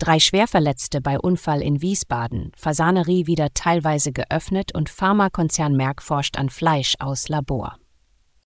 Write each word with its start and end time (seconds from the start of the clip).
Drei 0.00 0.18
Schwerverletzte 0.18 1.02
bei 1.02 1.20
Unfall 1.20 1.60
in 1.60 1.82
Wiesbaden, 1.82 2.52
Fasanerie 2.56 3.26
wieder 3.26 3.48
teilweise 3.52 4.12
geöffnet 4.12 4.74
und 4.74 4.88
Pharmakonzern 4.88 5.76
Merck 5.76 6.00
forscht 6.00 6.38
an 6.38 6.48
Fleisch 6.48 6.94
aus 7.00 7.28
Labor. 7.28 7.76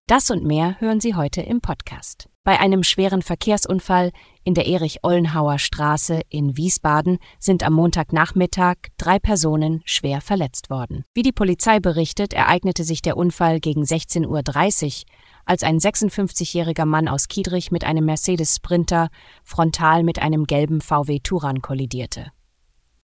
Das 0.09 0.33
und 0.33 0.45
mehr 0.45 0.81
hören 0.81 0.99
Sie 0.99 1.15
heute 1.15 1.43
im 1.43 1.61
Podcast. 1.61 2.29
Bei 2.43 2.59
einem 2.59 2.83
schweren 2.83 3.23
Verkehrsunfall 3.23 4.11
in 4.43 4.55
der 4.55 4.67
Erich-Ollenhauer 4.67 5.61
Straße 5.61 6.23
in 6.29 6.57
Wiesbaden 6.57 7.19
sind 7.39 7.63
am 7.63 7.75
Montagnachmittag 7.75 8.75
drei 8.99 9.21
Personen 9.21 9.81
schwer 9.85 10.21
verletzt 10.21 10.71
worden. 10.71 11.05
Wie 11.15 11.23
die 11.23 11.33
Polizei 11.33 11.79
berichtet, 11.79 12.33
ereignete 12.33 12.83
sich 12.83 13.01
der 13.01 13.17
Unfall 13.17 13.61
gegen 13.61 13.85
16.30 13.85 14.27
Uhr 14.27 15.05
als 15.47 15.63
ein 15.63 15.79
56-jähriger 15.79 16.85
Mann 16.85 17.09
aus 17.09 17.29
Kiedrich 17.29 17.71
mit 17.71 17.85
einem 17.85 18.05
Mercedes 18.05 18.57
Sprinter 18.57 19.09
frontal 19.43 20.03
mit 20.03 20.21
einem 20.21 20.45
gelben 20.45 20.81
VW 20.81 21.21
Touran 21.21 21.63
kollidierte. 21.63 22.33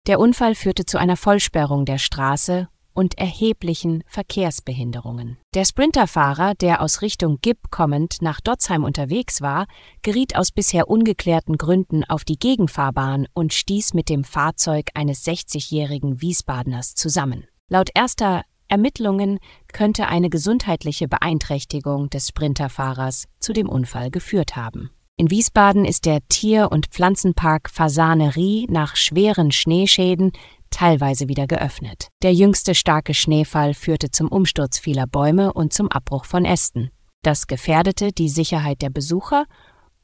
Der 0.06 0.20
Unfall 0.20 0.54
führte 0.54 0.86
zu 0.86 0.98
einer 0.98 1.16
Vollsperrung 1.16 1.84
der 1.84 1.98
Straße 1.98 2.68
und 2.98 3.16
erheblichen 3.16 4.02
Verkehrsbehinderungen. 4.08 5.38
Der 5.54 5.64
Sprinterfahrer, 5.64 6.54
der 6.56 6.82
aus 6.82 7.00
Richtung 7.00 7.38
Gibb 7.40 7.70
kommend 7.70 8.22
nach 8.22 8.40
Dotzheim 8.40 8.82
unterwegs 8.82 9.40
war, 9.40 9.66
geriet 10.02 10.34
aus 10.34 10.50
bisher 10.50 10.88
ungeklärten 10.88 11.58
Gründen 11.58 12.02
auf 12.02 12.24
die 12.24 12.40
Gegenfahrbahn 12.40 13.28
und 13.34 13.54
stieß 13.54 13.94
mit 13.94 14.08
dem 14.08 14.24
Fahrzeug 14.24 14.90
eines 14.94 15.24
60-jährigen 15.24 16.20
Wiesbadeners 16.20 16.94
zusammen. 16.94 17.46
Laut 17.68 17.90
erster 17.94 18.42
Ermittlungen 18.68 19.38
könnte 19.72 20.08
eine 20.08 20.30
gesundheitliche 20.30 21.08
Beeinträchtigung 21.08 22.10
des 22.10 22.28
Sprinterfahrers 22.28 23.24
zu 23.40 23.52
dem 23.52 23.68
Unfall 23.68 24.10
geführt 24.10 24.56
haben. 24.56 24.90
In 25.16 25.30
Wiesbaden 25.30 25.84
ist 25.84 26.06
der 26.06 26.20
Tier- 26.28 26.70
und 26.70 26.86
Pflanzenpark 26.86 27.70
Fasanerie 27.70 28.66
nach 28.70 28.94
schweren 28.94 29.50
Schneeschäden 29.50 30.32
teilweise 30.70 31.28
wieder 31.28 31.46
geöffnet. 31.46 32.08
Der 32.22 32.32
jüngste 32.32 32.74
starke 32.74 33.14
Schneefall 33.14 33.74
führte 33.74 34.10
zum 34.10 34.28
Umsturz 34.28 34.78
vieler 34.78 35.06
Bäume 35.06 35.52
und 35.52 35.72
zum 35.72 35.90
Abbruch 35.90 36.24
von 36.24 36.44
Ästen. 36.44 36.90
Das 37.22 37.46
gefährdete 37.46 38.12
die 38.12 38.28
Sicherheit 38.28 38.80
der 38.82 38.90
Besucher 38.90 39.46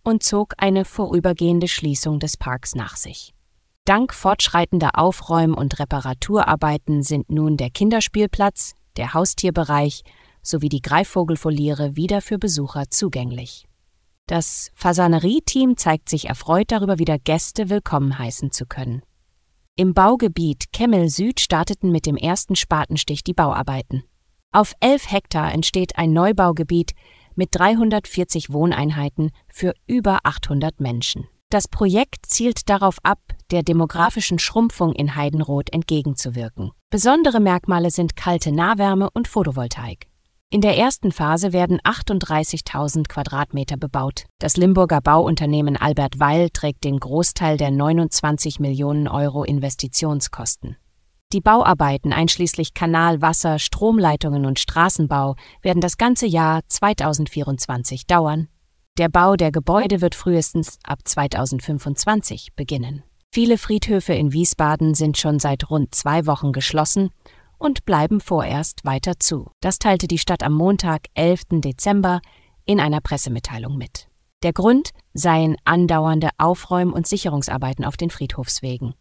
und 0.02 0.22
zog 0.22 0.54
eine 0.58 0.84
vorübergehende 0.84 1.68
Schließung 1.68 2.18
des 2.18 2.36
Parks 2.36 2.74
nach 2.74 2.96
sich. 2.96 3.33
Dank 3.84 4.14
fortschreitender 4.14 4.98
Aufräum- 4.98 5.54
und 5.54 5.78
Reparaturarbeiten 5.78 7.02
sind 7.02 7.30
nun 7.30 7.58
der 7.58 7.68
Kinderspielplatz, 7.68 8.74
der 8.96 9.12
Haustierbereich 9.12 10.04
sowie 10.42 10.70
die 10.70 10.80
Greifvogelfoliere 10.80 11.94
wieder 11.94 12.22
für 12.22 12.38
Besucher 12.38 12.84
zugänglich. 12.88 13.66
Das 14.26 14.70
Fasanerie-Team 14.74 15.76
zeigt 15.76 16.08
sich 16.08 16.30
erfreut 16.30 16.72
darüber, 16.72 16.98
wieder 16.98 17.18
Gäste 17.18 17.68
willkommen 17.68 18.18
heißen 18.18 18.52
zu 18.52 18.64
können. 18.64 19.02
Im 19.76 19.92
Baugebiet 19.92 20.72
Kemmel 20.72 21.10
Süd 21.10 21.40
starteten 21.40 21.92
mit 21.92 22.06
dem 22.06 22.16
ersten 22.16 22.56
Spatenstich 22.56 23.22
die 23.22 23.34
Bauarbeiten. 23.34 24.02
Auf 24.50 24.72
elf 24.80 25.10
Hektar 25.10 25.52
entsteht 25.52 25.98
ein 25.98 26.14
Neubaugebiet 26.14 26.92
mit 27.34 27.50
340 27.52 28.50
Wohneinheiten 28.50 29.30
für 29.48 29.74
über 29.86 30.20
800 30.22 30.80
Menschen. 30.80 31.28
Das 31.54 31.68
Projekt 31.68 32.26
zielt 32.26 32.68
darauf 32.68 32.96
ab, 33.04 33.20
der 33.52 33.62
demografischen 33.62 34.40
Schrumpfung 34.40 34.92
in 34.92 35.14
Heidenroth 35.14 35.72
entgegenzuwirken. 35.72 36.72
Besondere 36.90 37.38
Merkmale 37.38 37.92
sind 37.92 38.16
kalte 38.16 38.50
Nahwärme 38.50 39.08
und 39.10 39.28
Photovoltaik. 39.28 40.08
In 40.50 40.62
der 40.62 40.76
ersten 40.76 41.12
Phase 41.12 41.52
werden 41.52 41.78
38.000 41.82 43.06
Quadratmeter 43.06 43.76
bebaut. 43.76 44.24
Das 44.40 44.56
Limburger 44.56 45.00
Bauunternehmen 45.00 45.76
Albert 45.76 46.18
Weil 46.18 46.50
trägt 46.50 46.82
den 46.82 46.98
Großteil 46.98 47.56
der 47.56 47.70
29 47.70 48.58
Millionen 48.58 49.06
Euro 49.06 49.44
Investitionskosten. 49.44 50.76
Die 51.32 51.40
Bauarbeiten 51.40 52.12
einschließlich 52.12 52.74
Kanal, 52.74 53.22
Wasser, 53.22 53.60
Stromleitungen 53.60 54.44
und 54.44 54.58
Straßenbau 54.58 55.36
werden 55.62 55.80
das 55.80 55.98
ganze 55.98 56.26
Jahr 56.26 56.62
2024 56.66 58.08
dauern 58.08 58.48
der 58.96 59.08
Bau 59.08 59.34
der 59.34 59.50
Gebäude 59.50 60.00
wird 60.00 60.14
frühestens 60.14 60.78
ab 60.84 61.00
2025 61.04 62.54
beginnen. 62.54 63.02
Viele 63.32 63.58
Friedhöfe 63.58 64.14
in 64.14 64.32
Wiesbaden 64.32 64.94
sind 64.94 65.18
schon 65.18 65.40
seit 65.40 65.68
rund 65.68 65.96
zwei 65.96 66.26
Wochen 66.26 66.52
geschlossen 66.52 67.10
und 67.58 67.84
bleiben 67.84 68.20
vorerst 68.20 68.84
weiter 68.84 69.14
zu. 69.18 69.50
Das 69.60 69.80
teilte 69.80 70.06
die 70.06 70.18
Stadt 70.18 70.44
am 70.44 70.52
Montag, 70.52 71.06
11. 71.14 71.42
Dezember, 71.54 72.20
in 72.66 72.78
einer 72.78 73.00
Pressemitteilung 73.00 73.76
mit. 73.76 74.06
Der 74.44 74.52
Grund 74.52 74.90
seien 75.12 75.56
andauernde 75.64 76.28
Aufräum- 76.38 76.92
und 76.92 77.08
Sicherungsarbeiten 77.08 77.84
auf 77.84 77.96
den 77.96 78.10
Friedhofswegen. 78.10 78.94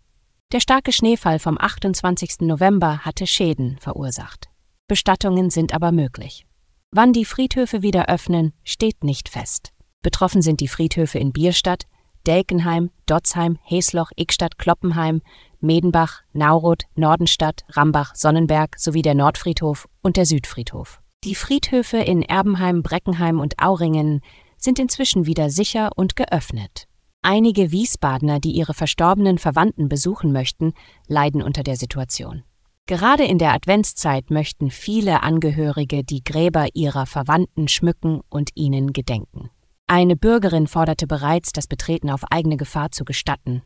Der 0.51 0.59
starke 0.59 0.91
Schneefall 0.91 1.37
vom 1.37 1.59
28. 1.59 2.41
November 2.41 3.05
hatte 3.05 3.27
Schäden 3.27 3.77
verursacht. 3.79 4.49
Bestattungen 4.87 5.51
sind 5.51 5.73
aber 5.73 5.91
möglich. 5.91 6.47
Wann 6.89 7.13
die 7.13 7.25
Friedhöfe 7.25 7.83
wieder 7.83 8.09
öffnen, 8.09 8.53
steht 8.63 9.03
nicht 9.03 9.29
fest. 9.29 9.73
Betroffen 10.03 10.41
sind 10.43 10.59
die 10.59 10.67
Friedhöfe 10.67 11.17
in 11.17 11.31
Bierstadt, 11.31 11.85
Delkenheim, 12.27 12.91
Dotzheim, 13.05 13.57
Hesloch, 13.63 14.11
Ickstadt, 14.15 14.57
Kloppenheim, 14.57 15.21
Medenbach, 15.59 16.21
Nauroth, 16.33 16.83
Nordenstadt, 16.95 17.61
Rambach, 17.69 18.13
Sonnenberg 18.13 18.77
sowie 18.77 19.01
der 19.01 19.15
Nordfriedhof 19.15 19.87
und 20.01 20.17
der 20.17 20.25
Südfriedhof. 20.25 21.01
Die 21.23 21.35
Friedhöfe 21.35 21.97
in 21.97 22.21
Erbenheim, 22.21 22.83
Breckenheim 22.83 23.39
und 23.39 23.59
Auringen 23.59 24.21
sind 24.57 24.77
inzwischen 24.77 25.25
wieder 25.25 25.49
sicher 25.49 25.91
und 25.95 26.15
geöffnet. 26.15 26.87
Einige 27.21 27.71
Wiesbadener, 27.71 28.41
die 28.41 28.51
ihre 28.51 28.73
verstorbenen 28.73 29.37
Verwandten 29.37 29.87
besuchen 29.87 30.33
möchten, 30.33 30.73
leiden 31.07 31.41
unter 31.41 31.63
der 31.63 31.77
Situation. 31.77 32.43
Gerade 32.85 33.23
in 33.23 33.37
der 33.37 33.53
Adventszeit 33.53 34.29
möchten 34.29 34.69
viele 34.69 35.23
Angehörige 35.23 36.03
die 36.03 36.21
Gräber 36.21 36.67
ihrer 36.73 37.05
Verwandten 37.05 37.69
schmücken 37.69 38.19
und 38.29 38.49
ihnen 38.55 38.91
gedenken. 38.91 39.49
Eine 39.87 40.15
Bürgerin 40.15 40.67
forderte 40.67 41.07
bereits, 41.07 41.51
das 41.51 41.67
Betreten 41.67 42.09
auf 42.09 42.23
eigene 42.31 42.57
Gefahr 42.57 42.91
zu 42.91 43.05
gestatten. 43.05 43.61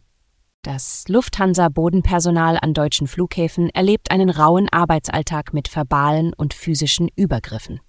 Das 0.64 1.06
Lufthansa-Bodenpersonal 1.08 2.58
an 2.62 2.74
deutschen 2.74 3.08
Flughäfen 3.08 3.70
erlebt 3.70 4.12
einen 4.12 4.30
rauen 4.30 4.68
Arbeitsalltag 4.70 5.54
mit 5.54 5.74
verbalen 5.74 6.34
und 6.34 6.54
physischen 6.54 7.10
Übergriffen. 7.16 7.80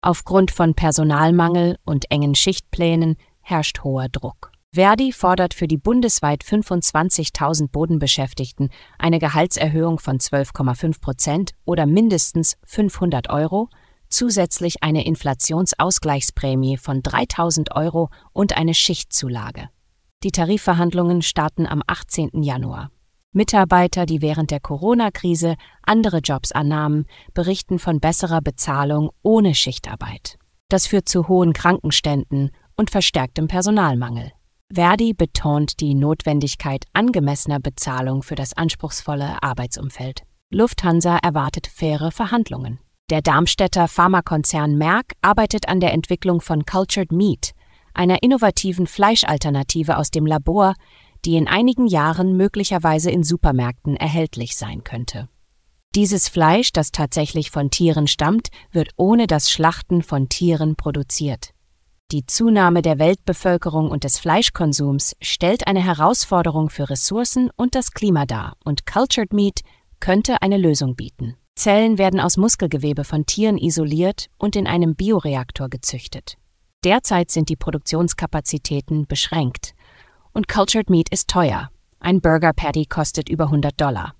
Aufgrund 0.00 0.50
von 0.50 0.74
Personalmangel 0.74 1.76
und 1.84 2.10
engen 2.10 2.34
Schichtplänen 2.34 3.16
herrscht 3.42 3.84
hoher 3.84 4.08
Druck. 4.08 4.50
Verdi 4.72 5.12
fordert 5.12 5.54
für 5.54 5.68
die 5.68 5.78
bundesweit 5.78 6.42
25.000 6.42 7.70
Bodenbeschäftigten 7.70 8.70
eine 8.98 9.18
Gehaltserhöhung 9.18 9.98
von 9.98 10.18
12,5 10.18 11.00
Prozent 11.00 11.52
oder 11.64 11.86
mindestens 11.86 12.56
500 12.64 13.30
Euro 13.30 13.68
zusätzlich 14.08 14.82
eine 14.82 15.06
Inflationsausgleichsprämie 15.06 16.76
von 16.76 17.02
3000 17.02 17.74
Euro 17.74 18.10
und 18.32 18.56
eine 18.56 18.74
Schichtzulage. 18.74 19.68
Die 20.22 20.30
Tarifverhandlungen 20.30 21.22
starten 21.22 21.66
am 21.66 21.82
18. 21.86 22.42
Januar. 22.42 22.90
Mitarbeiter, 23.32 24.06
die 24.06 24.22
während 24.22 24.50
der 24.50 24.60
Corona-Krise 24.60 25.56
andere 25.82 26.18
Jobs 26.18 26.52
annahmen, 26.52 27.04
berichten 27.34 27.78
von 27.78 28.00
besserer 28.00 28.40
Bezahlung 28.40 29.10
ohne 29.22 29.54
Schichtarbeit. 29.54 30.38
Das 30.68 30.86
führt 30.86 31.08
zu 31.08 31.28
hohen 31.28 31.52
Krankenständen 31.52 32.50
und 32.76 32.90
verstärktem 32.90 33.46
Personalmangel. 33.46 34.32
Verdi 34.72 35.12
betont 35.12 35.80
die 35.80 35.94
Notwendigkeit 35.94 36.86
angemessener 36.92 37.60
Bezahlung 37.60 38.22
für 38.22 38.34
das 38.34 38.54
anspruchsvolle 38.54 39.42
Arbeitsumfeld. 39.42 40.22
Lufthansa 40.50 41.18
erwartet 41.18 41.66
faire 41.66 42.10
Verhandlungen. 42.10 42.80
Der 43.08 43.22
Darmstädter 43.22 43.86
Pharmakonzern 43.86 44.76
Merck 44.76 45.12
arbeitet 45.22 45.68
an 45.68 45.78
der 45.78 45.92
Entwicklung 45.92 46.40
von 46.40 46.64
Cultured 46.64 47.12
Meat, 47.12 47.52
einer 47.94 48.24
innovativen 48.24 48.88
Fleischalternative 48.88 49.96
aus 49.96 50.10
dem 50.10 50.26
Labor, 50.26 50.74
die 51.24 51.36
in 51.36 51.46
einigen 51.46 51.86
Jahren 51.86 52.36
möglicherweise 52.36 53.12
in 53.12 53.22
Supermärkten 53.22 53.96
erhältlich 53.96 54.56
sein 54.56 54.82
könnte. 54.82 55.28
Dieses 55.94 56.28
Fleisch, 56.28 56.72
das 56.72 56.90
tatsächlich 56.90 57.52
von 57.52 57.70
Tieren 57.70 58.08
stammt, 58.08 58.48
wird 58.72 58.90
ohne 58.96 59.28
das 59.28 59.52
Schlachten 59.52 60.02
von 60.02 60.28
Tieren 60.28 60.74
produziert. 60.74 61.50
Die 62.10 62.26
Zunahme 62.26 62.82
der 62.82 62.98
Weltbevölkerung 62.98 63.88
und 63.88 64.02
des 64.02 64.18
Fleischkonsums 64.18 65.14
stellt 65.20 65.68
eine 65.68 65.82
Herausforderung 65.82 66.70
für 66.70 66.90
Ressourcen 66.90 67.50
und 67.54 67.76
das 67.76 67.92
Klima 67.92 68.26
dar, 68.26 68.56
und 68.64 68.84
Cultured 68.84 69.32
Meat 69.32 69.60
könnte 70.00 70.42
eine 70.42 70.56
Lösung 70.56 70.96
bieten. 70.96 71.36
Zellen 71.56 71.98
werden 71.98 72.20
aus 72.20 72.36
Muskelgewebe 72.36 73.02
von 73.02 73.26
Tieren 73.26 73.58
isoliert 73.58 74.28
und 74.38 74.56
in 74.56 74.66
einem 74.66 74.94
Bioreaktor 74.94 75.68
gezüchtet. 75.68 76.36
Derzeit 76.84 77.30
sind 77.30 77.48
die 77.48 77.56
Produktionskapazitäten 77.56 79.06
beschränkt. 79.06 79.74
Und 80.32 80.48
Cultured 80.48 80.90
Meat 80.90 81.08
ist 81.08 81.28
teuer. 81.28 81.70
Ein 81.98 82.20
Burger 82.20 82.52
Patty 82.52 82.84
kostet 82.84 83.28
über 83.28 83.44
100 83.44 83.80
Dollar. 83.80 84.14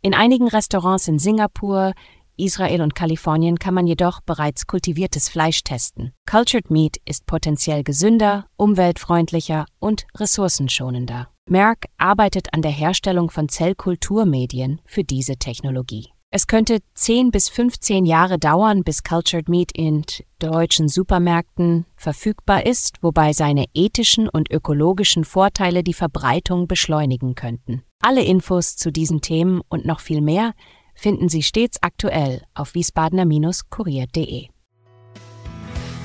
In 0.00 0.14
einigen 0.14 0.48
Restaurants 0.48 1.06
in 1.06 1.18
Singapur, 1.18 1.92
Israel 2.38 2.80
und 2.80 2.94
Kalifornien 2.94 3.58
kann 3.58 3.74
man 3.74 3.86
jedoch 3.86 4.22
bereits 4.22 4.66
kultiviertes 4.66 5.28
Fleisch 5.28 5.62
testen. 5.62 6.12
Cultured 6.28 6.70
Meat 6.70 6.96
ist 7.04 7.26
potenziell 7.26 7.84
gesünder, 7.84 8.46
umweltfreundlicher 8.56 9.66
und 9.78 10.06
ressourcenschonender. 10.16 11.28
Merck 11.50 11.86
arbeitet 11.98 12.54
an 12.54 12.62
der 12.62 12.70
Herstellung 12.70 13.28
von 13.28 13.48
Zellkulturmedien 13.48 14.80
für 14.84 15.02
diese 15.02 15.36
Technologie. 15.36 16.10
Es 16.30 16.46
könnte 16.46 16.78
10 16.94 17.32
bis 17.32 17.48
15 17.48 18.06
Jahre 18.06 18.38
dauern, 18.38 18.84
bis 18.84 19.02
Cultured 19.02 19.48
Meat 19.48 19.72
in 19.72 20.04
deutschen 20.38 20.86
Supermärkten 20.86 21.86
verfügbar 21.96 22.66
ist, 22.66 22.98
wobei 23.02 23.32
seine 23.32 23.64
ethischen 23.74 24.28
und 24.28 24.48
ökologischen 24.48 25.24
Vorteile 25.24 25.82
die 25.82 25.92
Verbreitung 25.92 26.68
beschleunigen 26.68 27.34
könnten. 27.34 27.82
Alle 28.00 28.22
Infos 28.22 28.76
zu 28.76 28.92
diesen 28.92 29.20
Themen 29.20 29.60
und 29.68 29.84
noch 29.84 29.98
viel 29.98 30.20
mehr 30.20 30.52
finden 30.94 31.28
Sie 31.28 31.42
stets 31.42 31.82
aktuell 31.82 32.42
auf 32.54 32.74
wiesbadener-kurier.de. 32.74 34.49